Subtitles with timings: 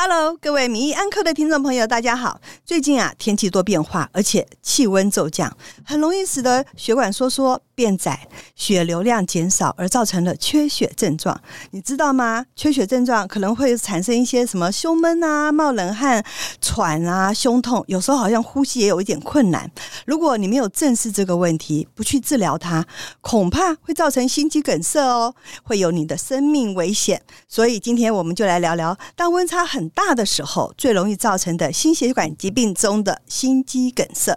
[0.00, 2.40] Hello，各位名医安科的听众朋友，大家好。
[2.64, 5.52] 最近啊，天气多变化，而且气温骤降，
[5.84, 11.40] 很容易使得血管收缩变窄，血流量减少，而造成了缺血症状。
[11.72, 12.46] 你知道吗？
[12.54, 16.24] 缺血症状可能会产生一些什么胸闷啊、冒冷汗、
[16.60, 19.68] 喘啊、胸痛，有时候好像呼吸也有一点困难。
[20.06, 22.86] 如果你没有正视这个问题，不去治疗它，
[23.20, 25.34] 恐怕会造成心肌梗塞哦，
[25.64, 27.20] 会有你的生命危险。
[27.48, 34.36] 所以今天我们就来聊聊，当温差很大的时候，最容易造成的心血管疾病中的心肌梗塞。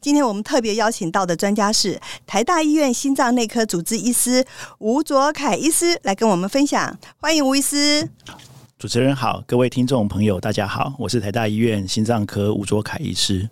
[0.00, 4.44] 今天我们特别邀请到的专家是台大医院心脏内科主治医师
[4.78, 6.98] 吴卓凯医师，来跟我们分享。
[7.18, 8.08] 欢迎吴医师。
[8.82, 13.48] 主持人好，各位听众朋友，大家好，我是台大医院心脏科吴卓凯医师。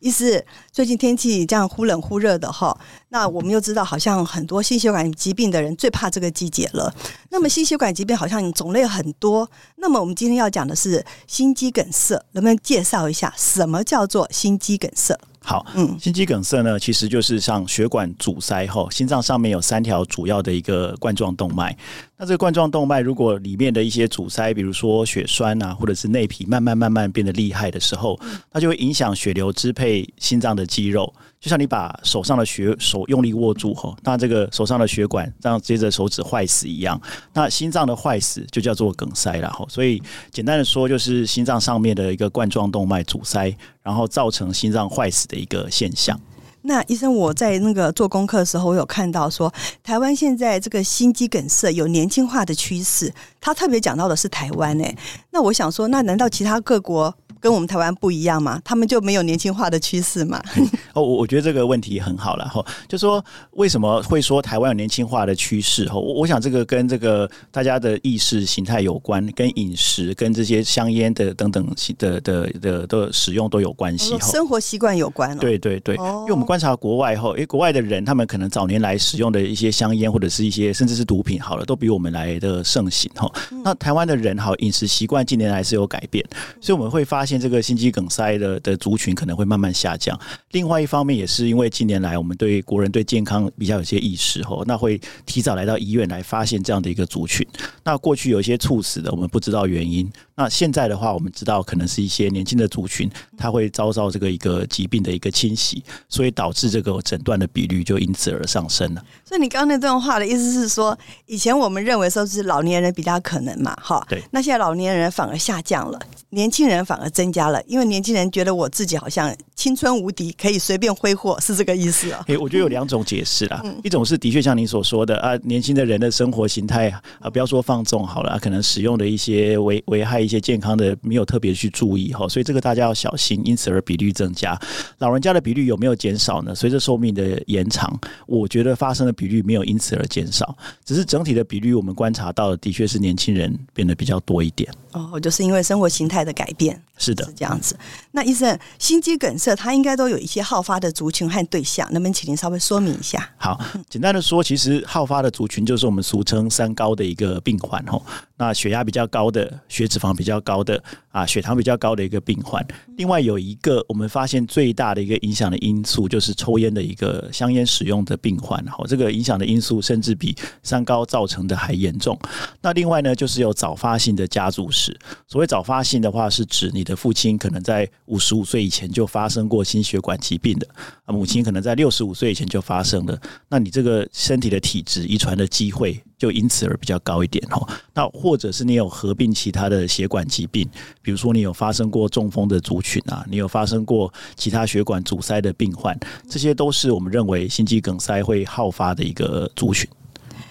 [0.00, 2.76] 医师，最近天气这样忽冷忽热的哈，
[3.10, 6.92] 那我们又知道，好像很多心血管疾病的人最怕这个季节了。
[7.30, 15.16] 那么心血管疾病好像种类很多，那么我们今天要讲的是心肌梗塞，能不能介绍一下什么叫做心肌梗塞？
[15.44, 21.76] 好，嗯，心肌梗塞呢，其实就是像血管阻塞后，心脏上面有三条主要的一个冠状动脉。
[22.16, 28.18] 那这个冠状动脉如果里面的一些阻塞，比如说血栓啊，或者是内皮慢慢慢慢变得厉害的时候，
[28.50, 31.12] 它就会影响血流支配心脏的肌肉。
[31.42, 36.98] 就像你把手上的血手用力握住后，那这个手上的血管这样接着手指坏死一样。
[37.32, 39.66] 那心脏的坏死就叫做梗塞了哈。
[39.68, 46.16] 所以简单的说，就是心脏上面的一个冠状动脉阻塞，然后造成心脏坏死的一个现象。
[46.64, 53.12] 那医生，我在那个做功课的时候，我有看到说，台湾现在这个心肌梗塞有年轻化的趋势。
[53.40, 54.96] 他特别讲到的是台湾诶，
[55.32, 57.12] 那我想说，那难道其他各国？
[57.42, 58.60] 跟我们台湾不一样嘛？
[58.64, 60.40] 他们就没有年轻化的趋势嘛？
[60.94, 63.22] 哦，我我觉得这个问题很好了哈，就说
[63.54, 65.88] 为什么会说台湾有年轻化的趋势？
[65.88, 71.66] 哈，我我想这个跟这个大家的意识形态有关，跟饮食、跟这些香烟的等等
[71.98, 74.16] 的的的的使用都有关系。
[74.20, 75.36] 生活习惯有关。
[75.38, 83.28] 对对对，因为我们观察国外后，因为国外的人他们可能早年来使用的一些香烟或者是一些甚至是毒品，好了，都比我们来的盛行哈。
[83.64, 86.24] 那台湾的人好饮食习惯近年来是有改变，
[86.60, 87.31] 所以我们会发现。
[87.40, 90.18] 这个心肌梗塞的的族群可能会慢慢下降。
[90.52, 97.46] 另外一方面，也是因为近年来我们对国人对健康比较有些意识吼，那会提早来到医院来发现这样的一个族群。
[97.84, 100.10] 那过去有一些猝死的，我们不知道原因。
[100.34, 109.04] 那现在的话，我们知道可能是一些年轻的族群，他会遭到这个一个疾病的一个侵袭，所以导致这个诊断的比率就因此而上升了。
[109.24, 114.22] 所以你刚刚那段话的意思是说，以前我们认为说是老年人比较可能嘛，哈，对。
[114.30, 115.98] 那现在老年人反而下降了，
[116.30, 122.24] 年轻人反而增加了，因为年轻人觉得我自己好像青春无敌，可以随便挥霍，是这个意思啊？
[122.28, 126.88] 诶，我觉得有两种解释啦，嗯、一种是的确像您所说的啊，年轻的人的生活形态
[127.20, 130.96] 啊，不要说放纵好了，啊、可能使用的一些危危害一些健康的。
[131.02, 134.58] 没有特别去注意哈，所以这个大家要小心，因此而比率增加。
[134.98, 136.54] 老人家的比率有没有减少呢？
[136.54, 144.72] 随着寿命的延长，我觉得发生的比率没有因此而减少，只是整体的比率我们观察到的，的确是年轻人变得比较多一点。
[144.92, 147.76] 哦，就是因为生活形态的改变，是的，是这样子。
[148.10, 153.28] 那医生，心肌梗塞它应该都有一些好发的族群和对象，能不能请您稍微说明一下？
[153.38, 153.58] 好，
[153.88, 158.04] 简单的说，其实好发的族群就是我们俗称三高的一个病患吼。
[158.42, 160.82] 那血压比较高的，血脂肪比较高的。
[161.12, 172.18] 啊，血糖比较高的一个病患，另外有一个我们发现最大的一个影响的因素，就是抽烟的一个香烟使用的病患，好，这个影响的因素甚至比三高造成的还严重。
[172.62, 174.98] 那另外呢，就是有早发性的家族史。
[175.28, 180.66] 所谓早发性的话，是指你的父亲可能在五十五岁以前就发生过心血管疾病的，
[181.04, 183.20] 啊，母亲可能在六十五岁以前就发生了。
[183.50, 186.02] 那你这个身体的体质遗传的机会。
[186.22, 190.70] 就因此而比较高一点哦，那或者是你有合并其他的血管疾病，
[191.02, 195.98] 比如说你有发生过中风的族群啊，你有发生过其他血管阻塞的病患，
[196.28, 199.88] 这些都是我们认为心肌梗塞会好发的一个族群。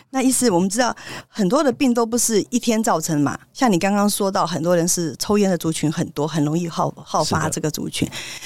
[0.10, 0.94] 那意思我们知道
[1.30, 8.06] 很多的病都不是一天造成嘛，像你刚刚说到，很多人是抽烟的族群很多，很容易好好发这个族群。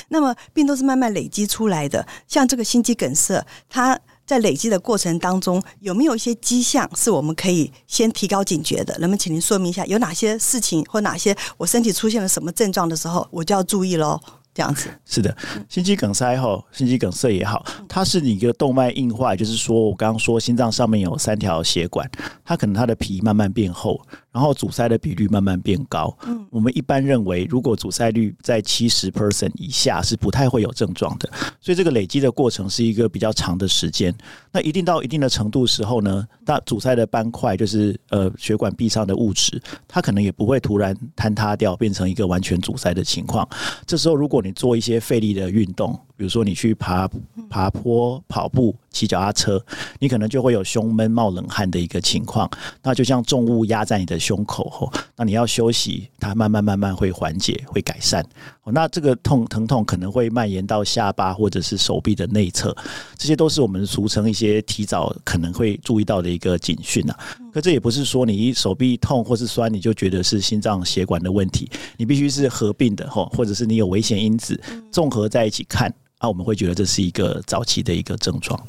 [0.10, 4.00] 那么病都是慢慢累积出来的，像这个心肌梗塞，它。
[4.25, 8.94] 在累积的过程当中，有没有一些迹象是我们可以先提高警觉的？
[9.00, 14.19] 能不能请您说明一下，有哪些事情或哪些我身体出现了什么症状的时候，我就要注意喽？
[14.56, 15.36] 这样子是的，
[15.68, 22.10] 心肌梗塞后，心肌梗塞也好，它是你一个动脉硬化，就是说我刚刚说心脏上面有三条血管，
[22.45, 24.00] 它可能它的皮慢慢变厚。
[24.36, 26.14] 然后阻塞的比率慢慢变高。
[26.28, 31.30] 嗯，我们一般认为，如果阻塞率在七十 percent 以下，是不太会有症状的。
[31.62, 34.14] 所以这个累积的过程是一个比较长的时间。
[34.52, 43.48] 那一定到一定的程度时候呢，那阻塞的斑块就是呃血管壁上的物质，它可能也不会突然坍塌掉，变成一个完全阻塞的情况。
[43.88, 47.10] 这时候，如果你做一些费力的运动，比如说你去爬
[47.50, 49.62] 爬坡、跑步、骑脚踏车，
[50.00, 52.50] 你可能就会有胸闷、冒冷汗的一个情况。
[52.81, 58.25] 那就像重物压在你的胸口吼，那你要休息，它慢慢慢慢会缓解、会改善。
[58.68, 62.75] 那这个痛疼痛可能会蔓延到下巴或者是手臂的内侧，
[63.18, 67.19] 这些都是我们俗称一些提早可能会注意到的一个警讯啊。
[67.53, 74.59] 可这也不是说你一手臂痛或是酸，你就觉得是心脏血管的问题，你必须是合并的吼，或者是你有危险因子
[74.89, 75.94] 综合在一起看。
[76.20, 78.60] 那我们会觉得这是一个早期的一个症状。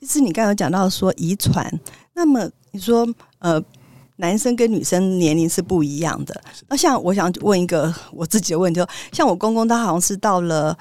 [0.00, 1.72] 其实你刚刚有讲到说遗传，
[2.14, 3.06] 那么你说
[3.38, 3.62] 呃，
[4.16, 6.40] 男生跟女生年龄是不一样的。
[6.68, 10.76] 那像我想问一个我自己的问题，就像我公公，他好像是到了。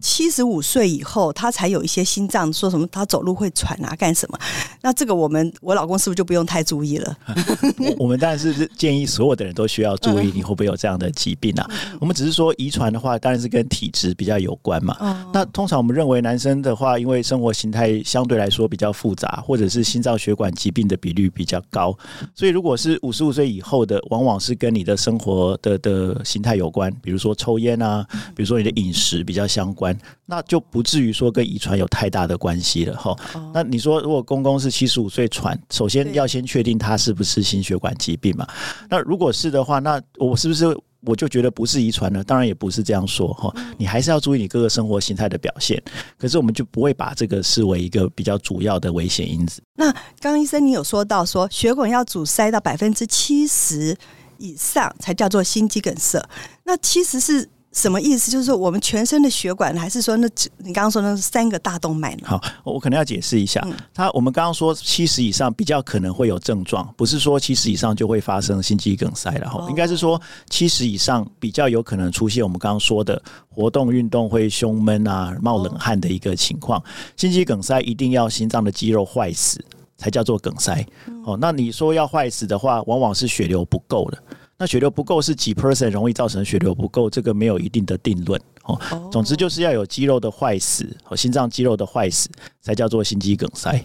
[0.00, 4.38] 七十五岁以后，他才有一些心脏，说什么他走路会喘啊，干什么？
[4.80, 7.16] 那这个我们我老公是不是就不用太注意了？
[7.98, 11.70] 我们当然是建议所有的人都需要注意，你会不会有这样的疾病啊？
[12.00, 15.28] 我们只是说遗传的话，当然是跟体质比较有关嘛。
[15.32, 21.96] 那通常我们认为男生的话，因为生活形态相对来说比较复杂，或者是心脏血管疾病的比率比较高，
[22.34, 29.89] 所以如果是五十五岁以后的，往往是跟你的生活的的形态有关，比如说抽烟啊，比如说你的饮食比较相关。
[30.26, 33.16] 那就不至于说跟遗传有太大的关系了哈。
[33.52, 38.46] 那你说，如果公公是七十五岁传，首先要先确定他是不是心血管疾病嘛？
[38.88, 40.66] 那如果是的话，那我是不是
[41.00, 42.22] 我就觉得不是遗传呢？
[42.24, 43.54] 当然也不是这样说哈。
[43.78, 45.82] 你还是要注意你各个生活形态的表现。
[46.18, 49.62] 可是我们就不会把这个视为一个比较主要的危险因子。
[49.76, 53.96] 那刚刚医生你有说到说血管要阻塞到百分之七十
[54.38, 56.22] 以上才叫做心肌梗塞。
[56.64, 57.48] 那其实是。
[57.72, 58.30] 什么意思？
[58.32, 60.28] 就是说我们全身的血管，还是说那
[60.58, 62.22] 你刚刚说那三个大动脉呢？
[62.24, 63.64] 好，我可能要解释一下。
[63.94, 69.64] 他我们刚刚说七十以上比较可能会有症状，不是说七十以上就会发生心肌梗塞了哈。
[69.68, 76.82] 应该是说七十以上比较有可能出现我们刚刚说的活动运动会胸闷啊、冒冷汗的一个情况。
[77.16, 79.64] 心肌梗塞一定要心脏的肌肉坏死
[79.96, 80.84] 才叫做梗塞。
[81.24, 84.18] 哦，那你说要坏死的话，往往是血流不够了。
[84.60, 87.08] 那血流不够是几 percent 容易造成血流不够？
[87.08, 88.78] 这个没有一定的定论哦。
[89.10, 92.28] 总之就是要有肌肉的坏死和心脏肌肉的坏死，
[92.60, 93.80] 才叫做心肌梗塞。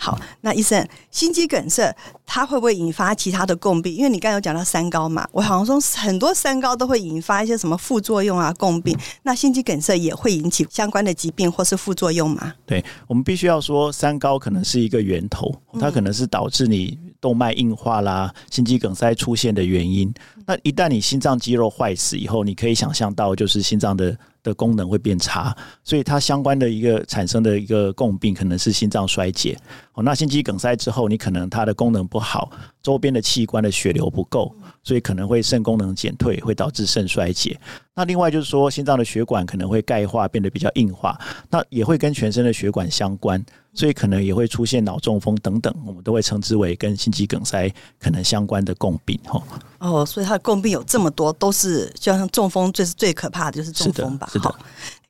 [0.00, 3.92] 好，那医生，心肌梗塞它会不会引发其他的共病？
[3.92, 8.96] 因为你刚刚有讲到三高嘛，我好像说很多三高都会引发一些什么副作用啊、共病。
[9.24, 12.54] 那心肌梗塞也会引起相关的疾病或是副作用吗？
[12.64, 16.98] 对，我们必须要说，三高可能是一个源头，它可能是导致你。
[17.20, 20.14] 动脉硬化啦，心肌梗塞出现的原因。
[20.46, 24.16] 那一旦你心脏肌肉坏死以后，你可以想象到，就是心脏的
[24.48, 25.54] 的功能会变差，
[25.84, 29.56] 所以它相关的一个产生的一个共病可能是心脏衰竭。
[29.92, 32.50] 哦，那心肌梗塞之后，你可能它的功能不好，
[32.82, 37.58] 周边的器官的血流不够，所以可能会肾功能减退，会导致肾衰竭。
[37.94, 41.18] 那另外就是说，心脏的血管可能会钙化，变得比较硬化，
[41.50, 43.44] 那也会跟全身的血管相关，
[43.78, 49.16] 所以可能也会出现脑中风等等，我们都会称之为跟心肌梗塞可能相关的共病。
[49.22, 49.40] 哈，
[49.78, 54.28] 哦，所以它的共病有这么多，都是就像中风，最是最可怕的就是中风吧？
[54.32, 54.52] 是的。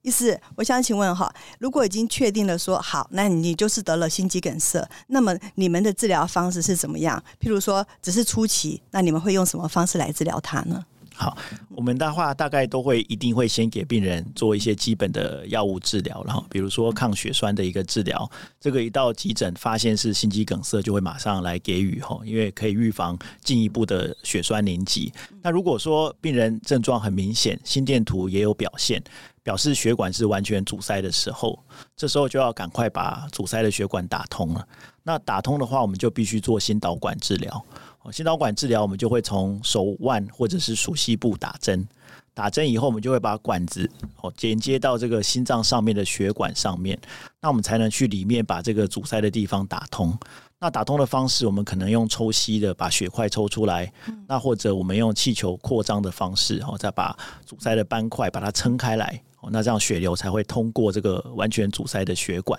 [0.03, 7.19] 意思，我想请问哈，如果已经确定了说好，那你就是得了心肌梗塞，那么你们的治疗方式是怎么样？
[7.41, 10.85] 譬如说，只是初期，那你们会用什么方式来治疗它呢？
[11.21, 11.37] 好，
[11.71, 18.31] 我们的话大概都会一定会先给病人做一些基本的药物治疗，然后比如说抗血栓的一个治疗。
[18.61, 25.13] 这个一到急诊发现是心肌梗塞，就会马上来给予哈，因为可以预防进一步的血栓凝集。
[25.43, 29.03] 那如果说病人症状很明显，心电图也有表现，
[29.43, 31.59] 表示血管是完全阻塞的时候，
[31.97, 34.65] 这时候就要赶快把阻塞的血管打通了。
[35.03, 37.65] 那打通的话，我们就必须做心导管治疗。
[38.13, 41.87] 心导管治疗，我们就会从手腕或者是鼠膝部打针，
[42.35, 46.99] 打针以后，我们就会把管子哦连接到这个心脏上面的血管上面，
[47.41, 50.17] 那我们才能去里面把这个阻塞的地方打通。
[50.61, 53.93] 那打通的方式，我们可能用抽吸的把血块抽出来，
[54.27, 62.59] 那或者我们用气球扩张的方式，哦，再把阻塞的斑块把它撑开来，哦，那这样血流才会通过这个完全阻塞的血管。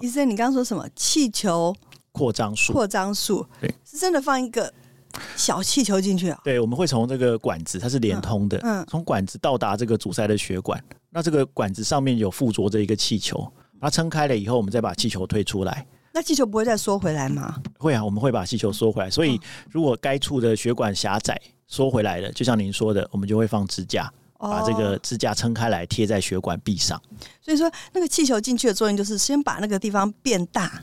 [0.00, 0.86] 医生，你刚刚说什么？
[0.94, 1.74] 气球？
[2.12, 4.70] 扩张术，扩张术，对，是真的放一个
[5.36, 6.40] 小气球进去啊？
[6.44, 13.40] 对，我们会从这个管子，它是连通的，嗯，从管子到达这个阻塞的血管，那这个管子上面有附着着一个气球，
[13.78, 17.56] 把它撑开了以后，我们再把气球推出来，那气球不会再缩回来吗？
[17.78, 19.10] 会啊，我们会把气球缩回来。
[19.10, 19.40] 所以
[19.70, 27.00] 如果该处的血管狭窄，缩回来了，就像您说的，我们就会放支架，把这个支架撑开来，贴在血管壁上。
[27.40, 30.82] 所以说，那个气球进去的作用就是先把那个地方变大。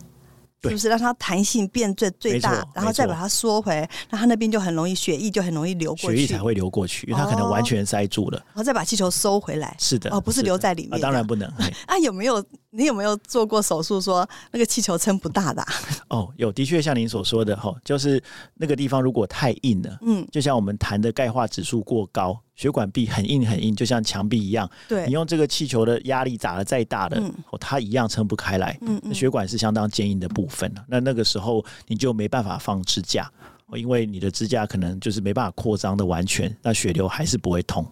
[0.64, 9.76] 是不是让它弹性变最最大，然后再把它缩回，那它那边就很容易血液就很容易流过去，血液才会流过去，因为它可能完全塞住了，然后再把气球收回来。
[9.80, 11.48] 是的，哦，不是留在里面，当然不能。
[11.86, 15.64] 啊，有没有你有没有做过手术说那个气球撑不大的？
[16.10, 18.22] 哦，有，的确像您所说的哈，就是
[18.56, 22.38] 那个地方如果太硬了，嗯，就像我们谈的钙化指数过高。
[22.56, 24.68] 血管壁很硬很硬，就像墙壁一样。
[24.88, 28.76] 对，你用这个气球的压力砸的再大的，嗯、它一样撑不开来。
[28.82, 30.74] 嗯，嗯，血管是相当坚硬的部分。
[30.88, 33.32] 那那个时候你就没办法放支架，
[33.76, 37.86] 因为你的支架可能就是没办法扩张的完全，那血流还是不会通。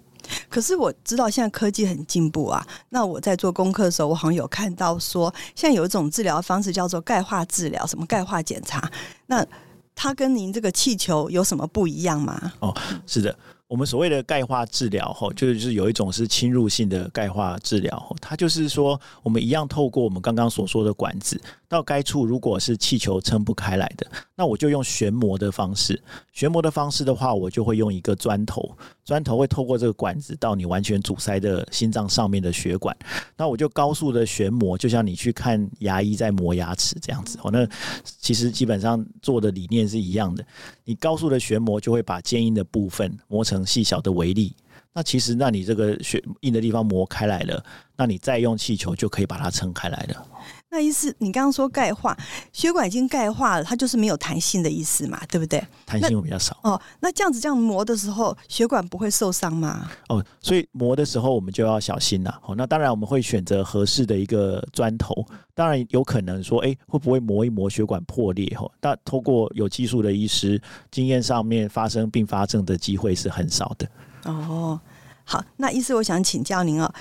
[0.49, 2.65] 可是我知道现在科技很进步啊。
[2.89, 8.91] 那我在做功课的时候，我好像有看到说，现在有一种治疗方式叫做钙化治疗，什么钙化检查。
[9.27, 9.45] 那
[9.93, 12.53] 它跟您这个气球有什么不一样吗？
[12.59, 13.35] 哦，是的。
[13.67, 24.05] 我们所谓的钙化治疗，吼，就是有一种是侵入性的钙化治疗，它就是说，我们一样透过我们刚刚所说的管子到该处，如果是气球撑不开来的，
[24.35, 26.01] 那我就用旋磨的方式。
[26.31, 32.95] 旋磨的方式的话，我就会用一个砖头，砖头会透过这个管子到你完全阻塞的心脏上面的血管，
[33.37, 37.39] 那我就高速的旋磨，就像你去看牙医在磨牙齿这样子。
[37.41, 37.67] 哦，那
[38.03, 40.45] 其实基本上做的理念是一样的，
[40.83, 44.53] 你高速的旋磨就会把坚硬的部分磨成细小的微粒，
[44.97, 47.61] 那其实，那你这个血硬的地方磨开来了，
[47.97, 50.25] 那你再用气球就可以把它撑开来了。
[50.69, 52.17] 那意思，你刚刚说钙化，
[52.53, 55.61] 血管已经钙化了，它就是没有弹性的意思嘛，对不对？
[55.85, 56.57] 弹性会比较少。
[56.63, 59.91] 哦，那这样子这样磨的时候，血管不会受伤吗？
[60.07, 62.41] 哦，所以磨的时候我们就要小心了。
[62.45, 65.25] 哦，那当然我们会选择合适的一个砖头。
[65.53, 68.47] 当然有可能说，哎，会不会磨一磨血管破裂？
[68.57, 73.85] 哦，那透过有技术的医师经验上面发生并发症的机会是很少的。
[74.25, 74.79] 哦，
[75.23, 76.93] 好，那意思，我想请教您哦。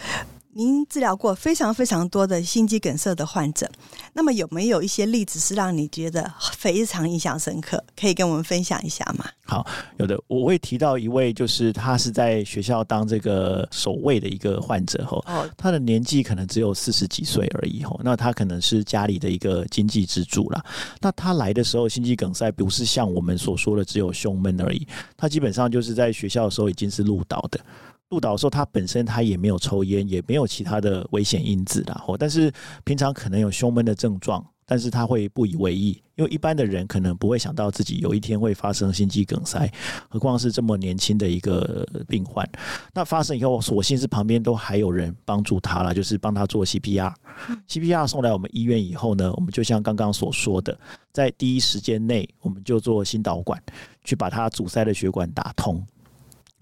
[0.56, 3.68] 您治疗过非常非常多的心肌梗塞的患者，
[4.12, 7.82] 那么有没有一些例子是让你觉得非常印象深刻？
[7.98, 9.24] 可以跟我们分享一下吗？
[9.44, 9.66] 好，
[9.98, 15.24] 有的，我会提到一位，就是他是在学校当这个守卫的一个患者吼，
[15.56, 20.64] 他的年纪可能只有四十几岁而已吼，那他可能是家里的一个经济支柱啦。
[21.00, 27.58] 那他来的时候，心肌梗塞不是像我们所说的只有胸闷而已，他基本上就是在学校的时候已经是入岛的。
[28.10, 32.00] 入岛的时候，他本身他也没有抽烟，也没有其他的危险因子啦。
[32.18, 32.52] 但是
[32.84, 39.68] 平常可能有胸闷的症状，但是他会不以为意，因为一般的人可能不会想到自己有一天会发生心肌梗塞，
[40.08, 42.48] 何况是这么年轻的一个病患。
[42.92, 47.12] 那发生以后，所幸是旁边都还有人帮助他了，就是帮他做 CPR。
[47.68, 50.78] CPR 送来我们医院以后呢，我们就像刚刚所说的，
[51.10, 53.60] 在第一时间内，我们就做心导管，
[54.04, 55.84] 去把他阻塞的血管打通。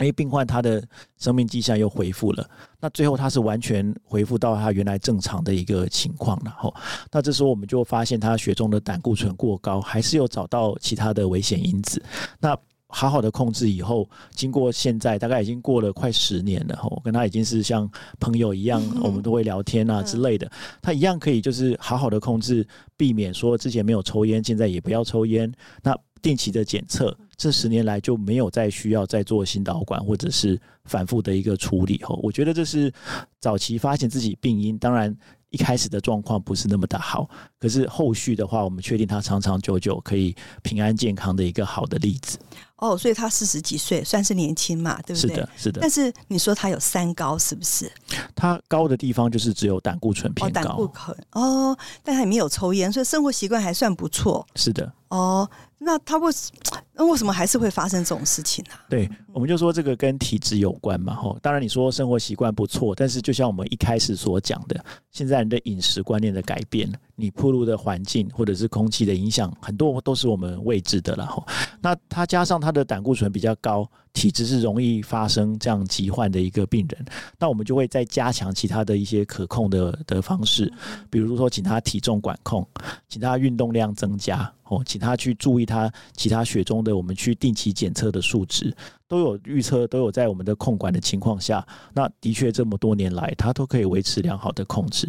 [0.02, 0.82] 因为病患他的
[1.18, 2.48] 生命迹象又恢复了，
[2.80, 6.54] 那最后他是完全恢复到他原来正常的一个情况了。
[6.58, 6.74] 吼，
[7.10, 12.02] 那这时候我们就发现他血中的胆固醇过高，还是有找到其他的危险因子。
[12.40, 12.56] 那
[12.88, 17.90] 好好的控制以后，经过现在大概已经过了快十年了，吼，跟他已经是像
[18.20, 20.50] 朋友一样，我们都会聊天啊之类的。
[20.82, 22.66] 他一样可以就是好好的控制，
[22.96, 25.50] 避免说之前没有抽烟，现在也不要抽烟。
[25.82, 27.16] 那定期的检测。
[27.36, 32.92] 这十年来就没有再需要再做心导管或者是反复的一个处理后，我觉得这是
[33.40, 35.14] 早期发现自己病因，当然
[35.50, 42.38] 一开始的状况不是那么的好，可是后续的话，我们确定他长长久久可以平安健康的一个好的例子。
[42.76, 45.28] 哦，所以他四十几岁算是年轻嘛，对不对？
[45.28, 45.80] 是的，是的。
[45.80, 47.90] 但是你说他有三高，是不是？
[48.34, 54.44] 他高的地方就是只有胆固醇偏高，哦、胆固醇哦，但他也没有抽烟，所以生活习惯还算不错。
[54.56, 54.92] 是的。
[55.12, 56.32] 哦，那他为
[56.96, 58.70] 那为什么还是会发生这种事情呢？
[58.74, 58.80] 啊？
[58.88, 61.14] 对，我们就说这个跟体质有关嘛。
[61.14, 71.26] 吼，当然你说生活习惯不错，但是就像我们一开始所讲的，现在人的饮食观念的改变，你铺路的环境或者是空气的影响，很多都是我们未知的了。
[71.26, 71.46] 吼，
[71.82, 73.86] 那他加上他的胆固醇比较高。
[74.12, 77.04] 体质是容易发生这样疾患的一个病人，
[77.38, 80.72] 那我们就会再加强其他的一些可控的的方式，
[81.10, 82.66] 比如说请他体重管控，
[83.08, 88.74] 请他运动量增加哦，请他去注意他其他血中的我们去定期检测的数值，
[89.08, 95.08] 都有预测，都有在我们的控管的情况下，那的确这么多年来他都可以维持良好的控制。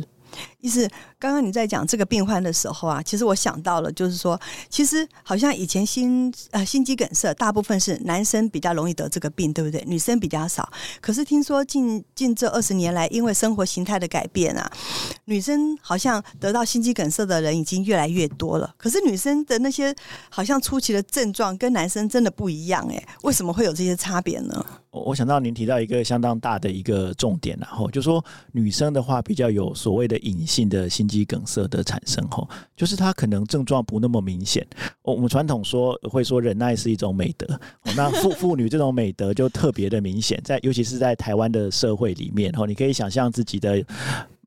[0.61, 0.87] 意思
[1.19, 9.83] 刚刚你在讲这个病患的时候啊，其实我想到了，就是说，其实好像以前心呃心肌梗塞大部分是男生比较容易得这个病，对不对？
[9.85, 10.71] 女生比较少。
[11.01, 14.71] 可是听说近近这二十年来，因为生活形态的改变啊，
[15.25, 18.73] 女生好像得到心肌梗塞的人已经越来越多了。
[18.77, 19.93] 可是女生的那些
[20.29, 24.65] 好像初期的症状跟男生真的不一样，哎，为什么会有这些差别呢？
[24.91, 34.65] 我想到您提到一个相当大的一个重点，然后就说女生的话比较有所谓的隐性的心肌梗塞的产生，吼，就是它可能症状不那么明显。
[35.01, 37.59] 我们传统说会说忍耐是一种美德，
[37.95, 43.83] 那妇 妇女这种美德就特别的明显，在尤其是在台湾的社会里面，吼，你可以想象自己的。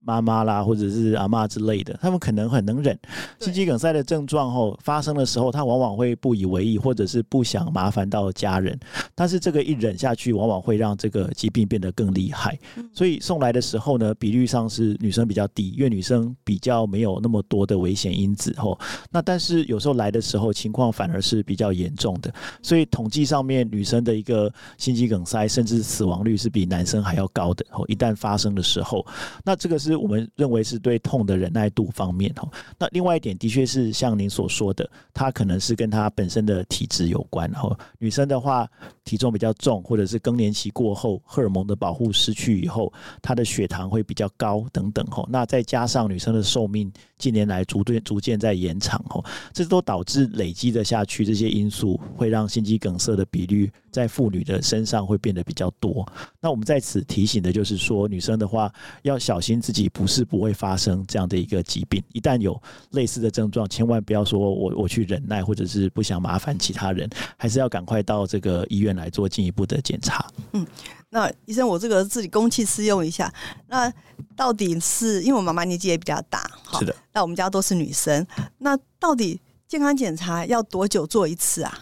[0.07, 2.97] 妈妈啦，或者是阿妈之类的，他们可能很能忍。
[3.41, 8.79] 心肌梗塞的症状后发生的时候，他往往会不以为意，或者是不想麻烦到家人。
[9.17, 12.57] 但是这个一忍下去，往往会让这个疾病变得更厉害。
[12.93, 18.55] 所以送来的时候呢，比率上是女生比较低，因为女生比较没有那么多的危险因子。
[18.57, 18.79] 吼，
[19.11, 22.33] 那但是有时候来的时候，情况反而是比较严重的。
[22.63, 27.67] 所以统计上面，女生的一个心肌梗塞甚至死亡率是比男生还要高的。
[27.71, 29.05] 吼，一旦发生的时候，
[29.45, 29.96] 那这个是。
[29.97, 32.49] 我们认为是对痛的忍耐度方面哈，
[32.79, 37.77] 那另外一点的确是像您所说的，它可能是跟她本身的体质有关哈。
[37.99, 38.69] 女生的话，
[39.05, 45.27] 体重比较重，或者是更年期过后荷尔蒙的保护失去以后，她的血糖会比较高等等哈。
[45.31, 56.07] 那再加上女生的寿命近年来逐渐逐渐在延长哈，这都导致累积的下去，这些因素会让心肌梗塞的比率在妇女的身上会变得比较多。
[56.41, 58.71] 那我们在此提醒的就是说，女生的话
[59.03, 59.86] 要小心自己。
[59.89, 70.27] 不是不会发生这样的一个疾病，一旦有类似的症状，千万不要说我我去忍耐，或者是不想麻烦其他人，还是要赶快到这个医院来做进一步的检查。
[70.53, 70.67] 嗯，
[71.11, 73.33] 那医生，我这个自己公器私用一下，
[73.69, 73.93] 那
[74.35, 78.27] 到底是因为我妈妈年纪也比较大，是的，那我们家都是女生，
[78.59, 81.79] 那到底健康检查要多久做一次啊？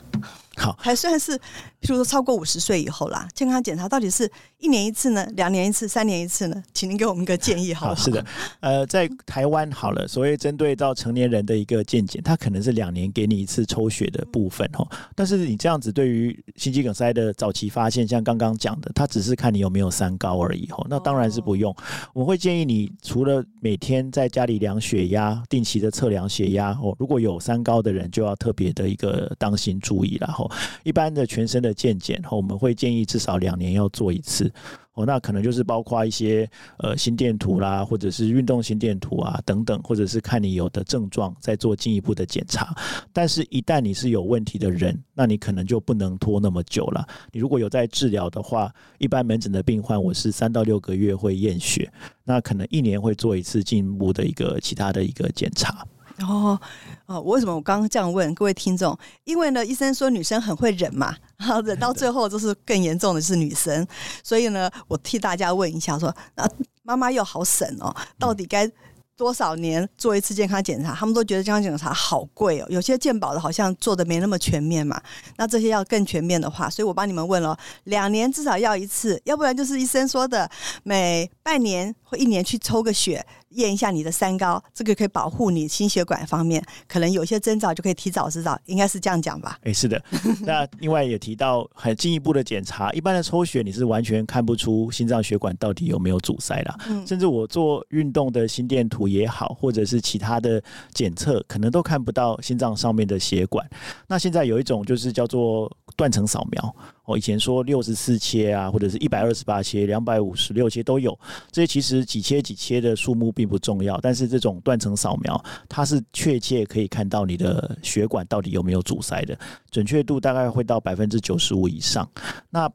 [0.57, 1.39] 好，还算是，
[1.85, 6.65] 譬如说超过五十岁以后啦，健康检查到底是一年一次呢，两年一次，三年一次呢？
[6.73, 7.95] 请您给我们一个建议好不好？
[7.95, 8.27] 好，是的，
[8.61, 14.89] 呃，在台湾好了，所谓针对到成年人的一个健检，它可能是两年给你一次抽血的部分哦。
[15.15, 20.87] 但是你这样子对于心肌梗塞的早期发现，像刚刚讲的，它只是看你有没有三高而已哦。
[20.89, 21.77] 那当然是不用，
[22.15, 30.51] 我们会建议你除了每天在家里量血压，定期的测量血压哦，如果有三高的人，就要特别的一个当心注意了哈。
[30.83, 34.51] 一般的全身的健检，我们会建议至少两年要做一次
[34.95, 35.05] 哦。
[35.05, 42.75] 那可能就是包括一些呃心电图啦，或者是运动心电图啊等等，或者是看你有的症状再做进一步的检查。
[43.13, 47.07] 但是，一旦你是有问题的人，那你可能就不能拖那么久了。
[47.33, 55.87] 你如果有在治疗的话，一般门诊的病患，我是三到六个月会验血，那可能一年会做一次进一步的一个其他的一个检查。
[56.21, 56.59] 哦，
[57.07, 58.97] 哦，为什么我刚刚这样问各位听众？
[59.25, 63.85] 因为呢，医生说女生很会忍嘛，然后忍到最后就是更严重的是女生，
[64.23, 66.49] 所以呢，我替大家问一下说，说那
[66.85, 68.71] 妈妈又好省哦，到底该
[69.17, 70.95] 多少年做一次健康检查？
[70.95, 75.01] 他们都觉得健康检查好贵哦，有些健保的好像做的没那么全面嘛，
[75.37, 80.49] 那这些要更全面的话，所以我帮你们问了，两年至少要一次，要不然就是医生说的
[80.85, 83.27] 每半年或一年去抽个血。
[83.55, 89.59] 验一下你的三高，这个可以保护你心血管方面，可能有些征兆就可以提早知道，应该是这样讲吧？
[89.63, 90.03] 哎，是的。
[90.45, 96.77] 那另外也提到很进一步的检查，一般的抽血你是完全看不出心脏血管到底有没有阻塞啦。
[96.89, 100.63] 嗯，甚至我做运动的心电图也好，或者是其他的
[100.93, 103.69] 检测，可能都看不到心脏上面的血管。
[104.07, 106.77] 那现在有一种就是叫做断层扫描。
[107.05, 111.19] 我以前说六十四切啊，或者是一百二十八切、两百五十六切都有。
[111.51, 119.39] 这些其实几切几切的数目并不重要，但是这种断层扫描，它是确切可以看到你的血管到底有没有阻塞的，
[119.71, 122.09] 准确度大概会到百分之九十五以上。
[122.51, 122.71] 那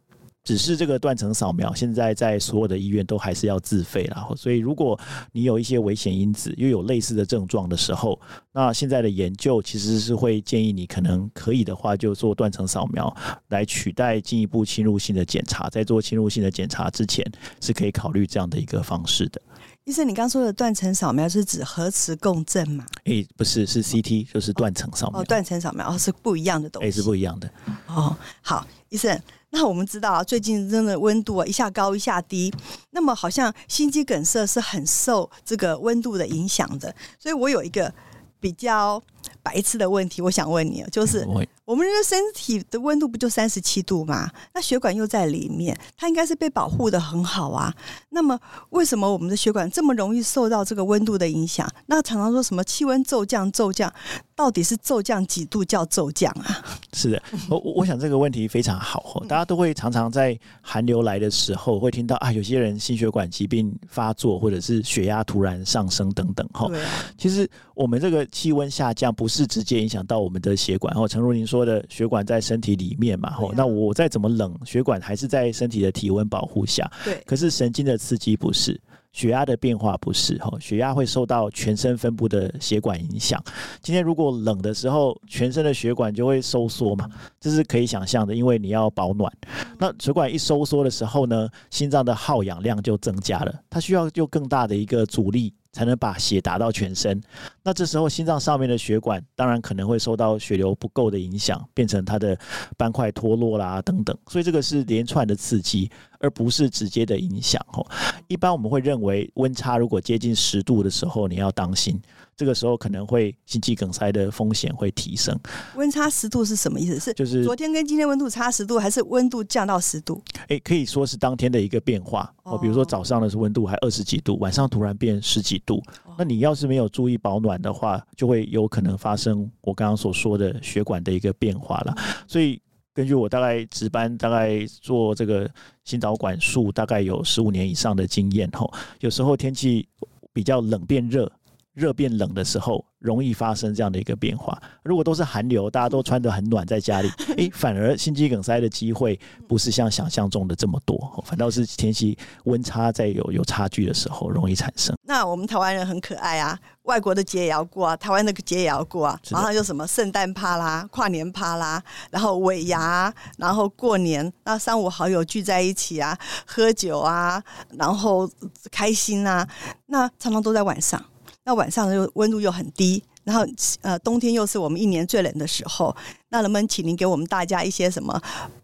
[0.50, 4.28] 只是这个断层扫描，现在在所有的医院都还是要自费啦。
[4.36, 5.00] 所以如果
[5.32, 8.20] 你有一些危险因子，又有类似的症状的时候，
[8.52, 13.16] 那现在的研究其实是会建议你，可能可以的话就做断层扫描
[13.50, 15.70] 来取代进一步侵入性的检查。
[15.70, 17.24] 在做侵入性的检查之前，
[17.62, 19.40] 是可以考虑这样的一个方式的。
[19.84, 22.84] 医生，你刚说的断层扫描是指核磁共振吗？
[23.04, 25.22] 诶、欸，不是，是 CT，就是断层扫描。
[25.22, 26.88] 哦，断层扫描哦，是不一样的东西。
[26.88, 27.48] 诶、欸，是不一样的。
[27.86, 29.16] 哦，好，医生。
[29.52, 32.54] 那我们知道啊，最近真的温度啊一下高一下低，
[32.92, 36.94] 那么好像心肌梗塞是很受这个温度的影响的。
[37.18, 37.92] 所以我有一个
[38.40, 39.02] 比较
[39.42, 41.28] 白痴的问题，我想问你，就是
[41.70, 44.28] 我们人的身体的温度不就三十七度吗？
[44.56, 47.72] 那血管又在里面，它应该是被保护的很好啊。
[48.10, 48.40] 那么
[48.72, 51.70] 为什么我们的血管这么容易受到这个温度的影响？
[51.86, 53.94] 那常常说什么气温骤降骤降，
[54.36, 56.66] 到底是骤降几度叫骤降啊？
[56.94, 66.68] 是的，我我想这个问题非常好，大家都会常常在寒流来的时候会听到啊，有些人心血管疾病发作，或者是血压突然上升等等哈。
[67.16, 71.59] 其实我们这个气温下降不是直接影响到我们的血管，然后诚如您说。
[71.66, 76.90] 的血管在身体里面嘛，吼，那我再怎么冷，血管还是在身体的体温保护下。
[77.04, 78.80] 对，可是神经的刺激不是，
[79.12, 83.44] 血压的变化不是，吼，血压会受到全身分布的血管影响。
[83.82, 89.32] 今天如果冷的时候，全身的血管就会收缩嘛，这是可以想象的，因为你要保暖。
[89.78, 95.54] 那血管一收缩的时候呢，心脏的耗氧量就增加了，它需要就更大的一个阻力。
[95.72, 97.22] 才能把血达到全身，
[97.64, 102.38] 那这时候心脏上面的血管当然可能会受到血流不够的影响，变成它的
[102.76, 105.90] 斑块脱落啦等等，所以这个是连串的刺激。
[106.20, 107.86] 而不是直接的影响哦。
[108.28, 112.00] 一般我们会认为温差如果接近十度的时候，你要当心，
[112.38, 115.38] 这个时候可能会心肌梗塞的风险会提升。
[115.76, 117.00] 温差十度是什么意思？
[117.00, 120.22] 是就是昨天跟今天温度差十度，还是温度降到十度？
[120.50, 122.58] 诶，可以说是当天的一个变化哦。
[122.58, 125.82] 比如说早上的时候温度还二十几度，晚上突然变十几度，
[126.18, 131.96] 那你要是没有注意保暖的话，就会有可能发生我刚刚所说的血管的一个变化了。
[132.28, 132.62] 所以。
[133.00, 135.50] 根据我大概值班，大概做这个
[135.86, 139.88] 心导管术，大概有十五年以上的经验吼，有时候天气
[140.34, 141.32] 比较冷变热，
[141.74, 144.62] 热变冷的时候，容易发生这样的一个变化。
[144.84, 154.96] 如果都是寒流，大家都穿得很暖，在家里， 诶，反而心肌梗塞的机会不是像想象中的这么多，反倒是天气温差在有有差距的时候容易产生。
[155.04, 159.20] 那我们台湾人很可爱啊，外国的节也要过啊，台湾的节也要过啊。
[159.30, 167.42] 然后就什么圣诞趴啦、跨年趴啦，然后尾牙，然后过年，那三五好友聚在一起啊，喝酒啊，
[167.78, 168.30] 然后
[168.70, 169.48] 开心啊，
[169.86, 171.02] 那常常都在晚上。
[171.50, 173.44] 那晚上又温度又很低，然后
[173.82, 175.96] 呃冬天又是我们一年最冷的时候，
[176.30, 178.22] 那能不能请您给我们大家一些什么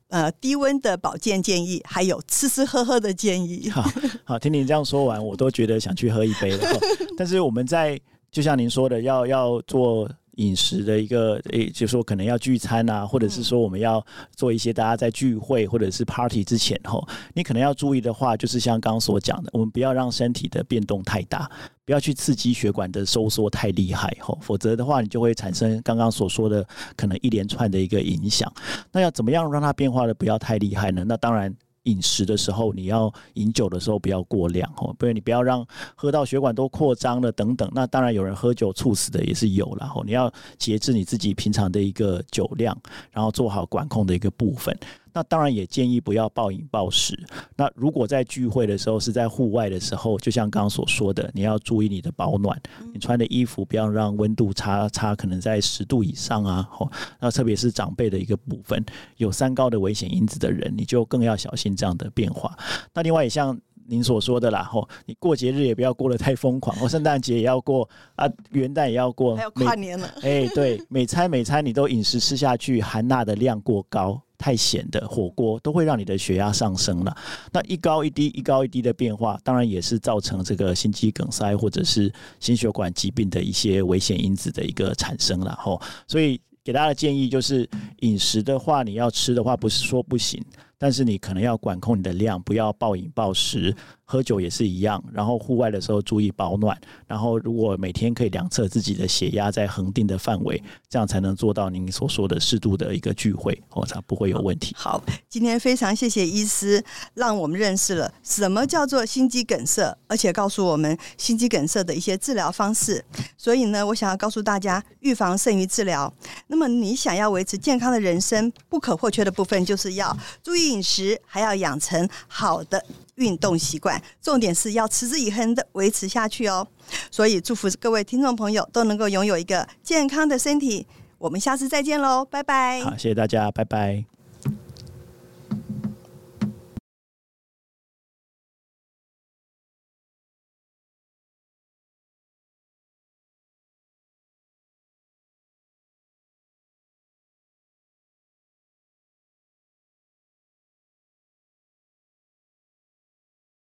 [0.09, 3.71] 呃低温的保健建议，还有吃吃喝喝的建议？
[3.71, 3.83] 好，
[4.23, 6.79] 好，听您这样说完，我都觉得想去喝一杯了。
[7.17, 7.99] 但是我们在
[8.31, 10.07] 就像您说的，要要做。
[10.37, 21.49] 饮食的一个诶，就是说可能要聚餐啊，或者是说我们要做一些大家在聚会或者是 party 之前吼，你可能要注意的话，就是像刚刚所讲的，我们不要让身体的变动太大，
[21.85, 28.51] 不要去刺激血管的收缩太厉害吼，否则的话你就会产生刚刚所说的可能一连串的一个影响。
[28.91, 31.03] 那要怎么样让它变化的不要太厉害呢？
[31.07, 31.55] 那当然。
[31.85, 37.67] 饮食的时候，你要饮酒的时候不要过量哦，不然你不要让喝到血管都扩张了等等。
[37.73, 42.77] 那当然有人喝酒猝死的也是有了哦，你要节制你自己平常的一个酒量，
[43.11, 44.77] 然后做好管控的一个部分。
[45.15, 47.17] 那当然也建议不要暴饮暴食。
[47.55, 52.61] 那如果在聚会的时候是在户外的时候，就像刚刚所说的，你要注意你的保暖，
[52.93, 56.67] 你穿的衣服不要让温度差差可能在十度以上啊。
[56.69, 62.53] 吼，那特别是长辈的一个部分，有三高的危险因子的人，你就更要小心这样的变化。
[62.93, 70.09] 那另外也像您所说的啦，吼，你过节日也不要过得太疯狂，或圣诞节也要过啊，元旦也要过，还有跨年了。
[70.23, 74.21] 哎，对，每餐每餐你都饮食吃下去，含钠的量过高。
[74.37, 77.15] 太咸的火锅都会让你的血压上升了，
[77.51, 85.81] 那一高一低，一高一低的变化，当然也是造成这个心肌梗塞或者是心血管疾病的一些危险因子的一个产生了吼。
[86.07, 87.69] 所以给大家的建议就是，
[87.99, 90.43] 饮食的话，你要吃的话，不是说不行。
[90.85, 95.03] 但是你可能要管控你的量，不要暴饮暴食，喝酒也是一样。
[95.11, 96.79] 然后户外的时候注意保暖。
[97.07, 104.75] 然后如果每天可以量测自己的血压在恒定的范围，这样才能做到您所说的适度的一个聚会，哦，才不会有问题。
[104.77, 113.03] 好，今天非常谢谢医师，让我们认识了什么叫做心肌梗塞，而且告诉我们心肌梗塞的一些治疗方式。
[113.35, 116.13] 所以呢，我想要告诉大家，预防胜于治疗。
[116.45, 120.74] 那么你想要维持健康的人生，不可或缺的部分就是要注意。
[120.75, 122.83] 饮食还要养成好的
[123.15, 126.67] 运动习惯，重点是要持之以恒的维持下去哦。
[127.09, 130.85] 所以祝福各位听众朋友都能够拥有一个健康的身体。
[131.17, 132.81] 我们下次再见喽，拜拜。
[132.81, 134.14] 好，谢谢大家，拜拜。